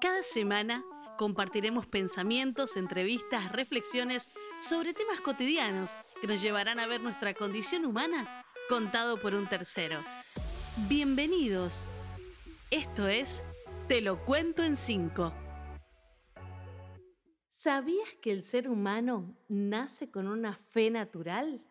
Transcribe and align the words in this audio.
Cada 0.00 0.22
semana 0.22 0.82
compartiremos 1.18 1.86
pensamientos, 1.86 2.78
entrevistas, 2.78 3.52
reflexiones 3.52 4.32
sobre 4.58 4.94
temas 4.94 5.20
cotidianos 5.20 5.90
que 6.22 6.26
nos 6.26 6.40
llevarán 6.40 6.80
a 6.80 6.86
ver 6.86 7.02
nuestra 7.02 7.34
condición 7.34 7.84
humana 7.84 8.26
contado 8.70 9.18
por 9.18 9.34
un 9.34 9.46
tercero. 9.46 9.98
Bienvenidos. 10.88 11.94
Esto 12.70 13.08
es 13.08 13.44
Te 13.88 14.00
lo 14.00 14.24
cuento 14.24 14.62
en 14.62 14.78
cinco. 14.78 15.34
¿Sabías 17.50 18.08
que 18.22 18.32
el 18.32 18.42
ser 18.42 18.70
humano 18.70 19.36
nace 19.48 20.10
con 20.10 20.28
una 20.28 20.56
fe 20.56 20.88
natural? 20.88 21.62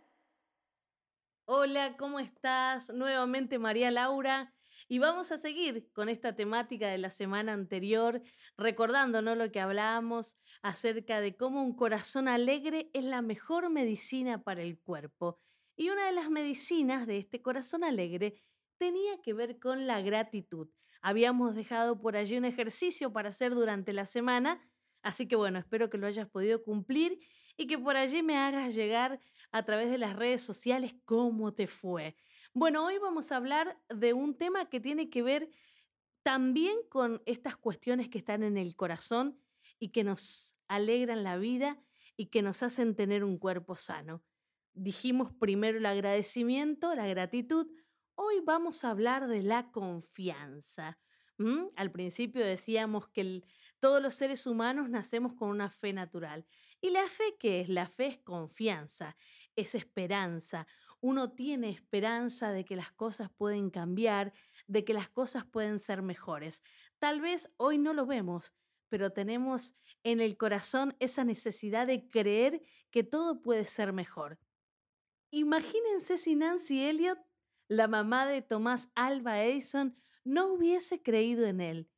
Hola, 1.45 1.97
¿cómo 1.97 2.19
estás? 2.19 2.91
Nuevamente 2.93 3.57
María 3.57 3.89
Laura. 3.89 4.53
Y 4.91 4.97
vamos 4.97 5.31
a 5.31 5.37
seguir 5.37 5.87
con 5.93 6.09
esta 6.09 6.35
temática 6.35 6.87
de 6.87 6.97
la 6.97 7.11
semana 7.11 7.53
anterior, 7.53 8.23
recordándonos 8.57 9.37
lo 9.37 9.51
que 9.51 9.59
hablábamos 9.59 10.35
acerca 10.63 11.21
de 11.21 11.37
cómo 11.37 11.63
un 11.63 11.75
corazón 11.75 12.27
alegre 12.27 12.89
es 12.93 13.03
la 13.03 13.21
mejor 13.21 13.69
medicina 13.69 14.41
para 14.41 14.63
el 14.63 14.79
cuerpo. 14.79 15.39
Y 15.75 15.91
una 15.91 16.07
de 16.07 16.13
las 16.13 16.31
medicinas 16.31 17.05
de 17.05 17.19
este 17.19 17.39
corazón 17.43 17.83
alegre 17.83 18.41
tenía 18.79 19.21
que 19.21 19.33
ver 19.33 19.59
con 19.59 19.85
la 19.85 20.01
gratitud. 20.01 20.69
Habíamos 21.01 21.53
dejado 21.53 22.01
por 22.01 22.17
allí 22.17 22.37
un 22.37 22.45
ejercicio 22.45 23.13
para 23.13 23.29
hacer 23.29 23.53
durante 23.53 23.93
la 23.93 24.07
semana 24.07 24.59
Así 25.01 25.27
que 25.27 25.35
bueno, 25.35 25.59
espero 25.59 25.89
que 25.89 25.97
lo 25.97 26.07
hayas 26.07 26.27
podido 26.29 26.63
cumplir 26.63 27.19
y 27.59 27.67
que 27.67 27.77
por 27.77 27.97
allí 27.97 28.23
me 28.23 28.37
hagas 28.37 28.73
llegar 28.73 29.19
a 29.51 29.63
través 29.63 29.91
de 29.91 29.97
las 29.97 30.15
redes 30.15 30.41
sociales 30.41 30.95
cómo 31.03 31.53
te 31.53 31.67
fue. 31.67 32.15
Bueno, 32.53 32.85
hoy 32.85 32.97
vamos 32.99 33.33
a 33.33 33.35
hablar 33.35 33.77
de 33.89 34.13
un 34.13 34.37
tema 34.37 34.69
que 34.69 34.79
tiene 34.79 35.09
que 35.09 35.21
ver 35.21 35.49
también 36.23 36.77
con 36.89 37.21
estas 37.25 37.57
cuestiones 37.57 38.07
que 38.07 38.17
están 38.17 38.43
en 38.43 38.57
el 38.57 38.77
corazón 38.77 39.41
y 39.77 39.89
que 39.89 40.05
nos 40.05 40.55
alegran 40.69 41.25
la 41.25 41.35
vida 41.35 41.83
y 42.15 42.27
que 42.27 42.41
nos 42.41 42.63
hacen 42.63 42.95
tener 42.95 43.25
un 43.25 43.37
cuerpo 43.37 43.75
sano. 43.75 44.23
Dijimos 44.73 45.33
primero 45.33 45.79
el 45.79 45.85
agradecimiento, 45.85 46.95
la 46.95 47.07
gratitud. 47.07 47.67
Hoy 48.15 48.35
vamos 48.45 48.85
a 48.85 48.91
hablar 48.91 49.27
de 49.27 49.43
la 49.43 49.69
confianza. 49.71 50.97
Al 51.75 51.91
principio 51.91 52.45
decíamos 52.45 53.07
que 53.07 53.43
todos 53.79 54.01
los 54.01 54.15
seres 54.15 54.45
humanos 54.45 54.89
nacemos 54.89 55.33
con 55.33 55.49
una 55.49 55.69
fe 55.69 55.93
natural. 55.93 56.45
¿Y 56.81 56.89
la 56.89 57.07
fe 57.07 57.37
qué 57.39 57.61
es? 57.61 57.69
La 57.69 57.87
fe 57.87 58.07
es 58.07 58.17
confianza, 58.19 59.15
es 59.55 59.73
esperanza. 59.73 60.67
Uno 60.99 61.31
tiene 61.31 61.69
esperanza 61.69 62.51
de 62.51 62.65
que 62.65 62.75
las 62.75 62.91
cosas 62.91 63.29
pueden 63.31 63.69
cambiar, 63.69 64.33
de 64.67 64.83
que 64.83 64.93
las 64.93 65.09
cosas 65.09 65.45
pueden 65.45 65.79
ser 65.79 66.01
mejores. 66.01 66.61
Tal 66.99 67.21
vez 67.21 67.53
hoy 67.55 67.77
no 67.77 67.93
lo 67.93 68.05
vemos, 68.05 68.53
pero 68.89 69.11
tenemos 69.11 69.75
en 70.03 70.19
el 70.19 70.35
corazón 70.35 70.95
esa 70.99 71.23
necesidad 71.23 71.87
de 71.87 72.09
creer 72.09 72.61
que 72.91 73.03
todo 73.03 73.41
puede 73.41 73.65
ser 73.65 73.93
mejor. 73.93 74.39
Imagínense 75.31 76.17
si 76.17 76.35
Nancy 76.35 76.83
Elliot, 76.83 77.19
la 77.67 77.87
mamá 77.87 78.25
de 78.25 78.41
Tomás 78.41 78.89
Alba 78.95 79.41
Edison, 79.43 79.95
no 80.29 80.53
hubiese 80.53 81.01
creído 81.01 81.45
en 81.47 81.59
él, 81.59 81.89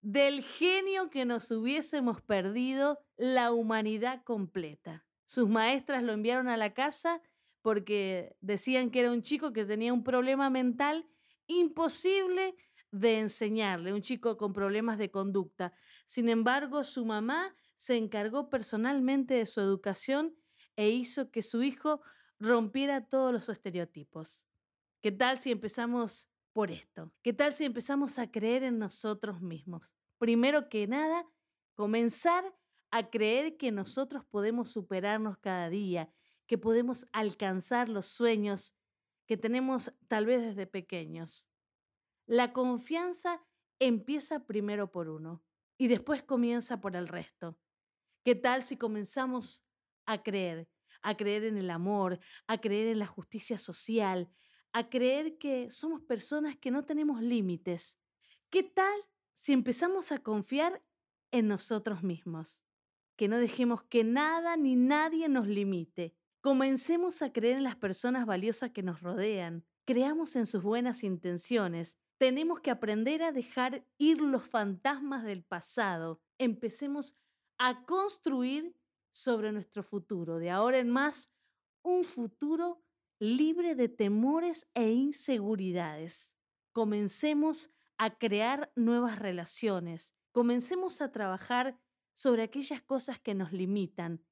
del 0.00 0.42
genio 0.42 1.10
que 1.10 1.26
nos 1.26 1.50
hubiésemos 1.50 2.22
perdido 2.22 2.98
la 3.16 3.52
humanidad 3.52 4.22
completa. 4.24 5.04
Sus 5.26 5.48
maestras 5.48 6.02
lo 6.02 6.12
enviaron 6.12 6.48
a 6.48 6.56
la 6.56 6.72
casa 6.72 7.20
porque 7.60 8.36
decían 8.40 8.90
que 8.90 9.00
era 9.00 9.12
un 9.12 9.22
chico 9.22 9.52
que 9.52 9.66
tenía 9.66 9.92
un 9.92 10.02
problema 10.02 10.48
mental 10.50 11.06
imposible 11.46 12.56
de 12.90 13.20
enseñarle, 13.20 13.92
un 13.92 14.02
chico 14.02 14.36
con 14.36 14.52
problemas 14.52 14.98
de 14.98 15.10
conducta. 15.10 15.74
Sin 16.06 16.28
embargo, 16.28 16.84
su 16.84 17.04
mamá 17.04 17.54
se 17.76 17.96
encargó 17.96 18.48
personalmente 18.48 19.34
de 19.34 19.46
su 19.46 19.60
educación 19.60 20.34
e 20.76 20.88
hizo 20.88 21.30
que 21.30 21.42
su 21.42 21.62
hijo 21.62 22.00
rompiera 22.38 23.08
todos 23.08 23.32
los 23.32 23.48
estereotipos. 23.48 24.46
¿Qué 25.02 25.12
tal 25.12 25.38
si 25.38 25.50
empezamos 25.50 26.30
por 26.54 26.70
esto. 26.70 27.12
¿Qué 27.22 27.32
tal 27.32 27.52
si 27.52 27.64
empezamos 27.64 28.18
a 28.18 28.30
creer 28.30 28.62
en 28.62 28.78
nosotros 28.78 29.42
mismos? 29.42 29.92
Primero 30.18 30.68
que 30.68 30.86
nada, 30.86 31.28
comenzar 31.74 32.54
a 32.92 33.10
creer 33.10 33.56
que 33.56 33.72
nosotros 33.72 34.24
podemos 34.24 34.70
superarnos 34.70 35.36
cada 35.38 35.68
día, 35.68 36.14
que 36.46 36.56
podemos 36.56 37.06
alcanzar 37.12 37.88
los 37.88 38.06
sueños 38.06 38.76
que 39.26 39.36
tenemos 39.36 39.92
tal 40.06 40.26
vez 40.26 40.42
desde 40.42 40.68
pequeños. 40.68 41.48
La 42.24 42.52
confianza 42.52 43.44
empieza 43.80 44.46
primero 44.46 44.92
por 44.92 45.08
uno 45.08 45.42
y 45.76 45.88
después 45.88 46.22
comienza 46.22 46.80
por 46.80 46.94
el 46.94 47.08
resto. 47.08 47.58
¿Qué 48.24 48.36
tal 48.36 48.62
si 48.62 48.76
comenzamos 48.76 49.66
a 50.06 50.22
creer, 50.22 50.68
a 51.02 51.16
creer 51.16 51.44
en 51.44 51.58
el 51.58 51.70
amor, 51.70 52.20
a 52.46 52.60
creer 52.60 52.88
en 52.88 53.00
la 53.00 53.06
justicia 53.06 53.58
social, 53.58 54.30
a 54.74 54.90
creer 54.90 55.38
que 55.38 55.70
somos 55.70 56.02
personas 56.02 56.56
que 56.56 56.72
no 56.72 56.84
tenemos 56.84 57.22
límites. 57.22 57.96
¿Qué 58.50 58.64
tal 58.64 58.94
si 59.32 59.52
empezamos 59.52 60.10
a 60.10 60.18
confiar 60.18 60.82
en 61.30 61.46
nosotros 61.46 62.02
mismos? 62.02 62.64
Que 63.16 63.28
no 63.28 63.38
dejemos 63.38 63.84
que 63.84 64.02
nada 64.02 64.56
ni 64.56 64.74
nadie 64.74 65.28
nos 65.28 65.46
limite. 65.46 66.16
Comencemos 66.40 67.22
a 67.22 67.32
creer 67.32 67.58
en 67.58 67.62
las 67.62 67.76
personas 67.76 68.26
valiosas 68.26 68.72
que 68.72 68.82
nos 68.82 69.00
rodean. 69.00 69.64
Creamos 69.84 70.34
en 70.34 70.44
sus 70.44 70.64
buenas 70.64 71.04
intenciones. 71.04 71.96
Tenemos 72.18 72.58
que 72.58 72.72
aprender 72.72 73.22
a 73.22 73.30
dejar 73.30 73.86
ir 73.96 74.20
los 74.20 74.42
fantasmas 74.42 75.22
del 75.22 75.44
pasado. 75.44 76.20
Empecemos 76.36 77.14
a 77.58 77.84
construir 77.86 78.74
sobre 79.12 79.52
nuestro 79.52 79.84
futuro. 79.84 80.38
De 80.38 80.50
ahora 80.50 80.78
en 80.78 80.90
más, 80.90 81.32
un 81.82 82.02
futuro 82.02 82.83
libre 83.18 83.74
de 83.74 83.88
temores 83.88 84.68
e 84.74 84.90
inseguridades. 84.90 86.36
Comencemos 86.72 87.70
a 87.96 88.18
crear 88.18 88.72
nuevas 88.74 89.18
relaciones, 89.18 90.14
comencemos 90.32 91.00
a 91.00 91.12
trabajar 91.12 91.78
sobre 92.12 92.42
aquellas 92.42 92.82
cosas 92.82 93.18
que 93.18 93.34
nos 93.34 93.52
limitan, 93.52 94.24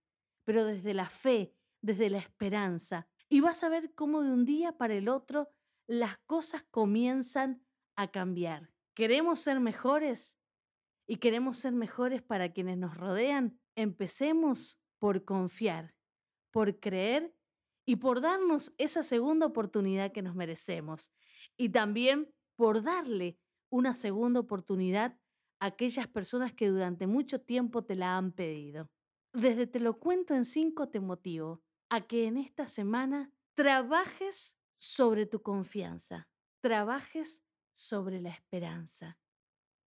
pero 0.45 0.65
desde 0.65 0.95
la 0.95 1.07
fe, 1.07 1.55
desde 1.81 2.11
la 2.11 2.19
esperanza. 2.19 3.09
Y 3.29 3.41
vas 3.41 3.63
a 3.63 3.69
ver 3.69 3.95
cómo 3.95 4.23
de 4.23 4.31
un 4.31 4.45
día 4.45 4.77
para 4.77 4.95
el 4.95 5.09
otro 5.09 5.49
las 5.87 6.19
cosas 6.27 6.65
comienzan 6.71 7.65
a 7.97 8.11
cambiar. 8.11 8.73
¿Queremos 8.95 9.41
ser 9.41 9.61
mejores? 9.61 10.39
¿Y 11.07 11.17
queremos 11.17 11.59
ser 11.59 11.73
mejores 11.73 12.23
para 12.23 12.53
quienes 12.53 12.79
nos 12.79 12.97
rodean? 12.97 13.61
Empecemos 13.75 14.81
por 14.99 15.25
confiar, 15.25 15.95
por 16.51 16.79
creer 16.79 17.35
y 17.85 17.97
por 17.97 18.21
darnos 18.21 18.73
esa 18.79 19.03
segunda 19.03 19.47
oportunidad 19.47 20.13
que 20.13 20.23
nos 20.23 20.35
merecemos. 20.35 21.13
Y 21.57 21.71
también 21.71 22.33
por 22.57 22.83
darle 22.83 23.39
una 23.71 23.95
segunda 23.95 24.41
oportunidad 24.41 25.19
a 25.59 25.67
aquellas 25.67 26.07
personas 26.09 26.53
que 26.53 26.69
durante 26.69 27.07
mucho 27.07 27.41
tiempo 27.41 27.85
te 27.85 27.97
la 27.97 28.17
han 28.17 28.33
pedido. 28.33 28.91
Desde 29.33 29.67
Te 29.67 29.81
lo 29.81 29.99
cuento 29.99 30.35
en 30.35 30.45
cinco 30.45 30.89
te 30.89 31.01
motivo 31.01 31.63
a 31.89 32.03
que 32.07 32.27
en 32.27 32.37
esta 32.37 32.67
semana 32.67 33.33
trabajes 33.55 34.59
sobre 34.79 35.27
tu 35.27 35.43
confianza, 35.43 36.29
trabajes 36.61 37.45
sobre 37.75 38.21
la 38.21 38.31
esperanza. 38.31 39.19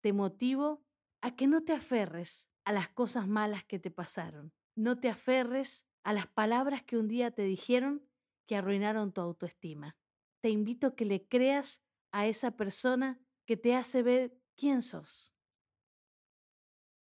Te 0.01 0.13
motivo 0.13 0.83
a 1.21 1.35
que 1.35 1.47
no 1.47 1.63
te 1.63 1.73
aferres 1.73 2.49
a 2.63 2.71
las 2.71 2.89
cosas 2.89 3.27
malas 3.27 3.63
que 3.63 3.79
te 3.79 3.91
pasaron, 3.91 4.53
no 4.75 4.99
te 4.99 5.09
aferres 5.09 5.87
a 6.05 6.13
las 6.13 6.27
palabras 6.27 6.83
que 6.83 6.97
un 6.97 7.07
día 7.07 7.31
te 7.31 7.41
dijeron 7.41 8.07
que 8.45 8.55
arruinaron 8.55 9.11
tu 9.11 9.21
autoestima. 9.21 9.97
Te 10.39 10.49
invito 10.49 10.87
a 10.87 10.95
que 10.95 11.03
le 11.03 11.27
creas 11.27 11.83
a 12.11 12.27
esa 12.27 12.51
persona 12.51 13.19
que 13.45 13.57
te 13.57 13.75
hace 13.75 14.03
ver 14.03 14.37
quién 14.55 14.83
sos. 14.83 15.34